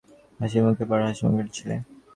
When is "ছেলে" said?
1.57-1.75